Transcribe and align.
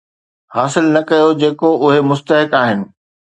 حاصل 0.55 0.85
نه 0.95 1.01
ڪيو 1.09 1.29
جيڪو 1.41 1.69
اهي 1.85 1.99
مستحق 2.09 2.51
آهن 2.63 2.79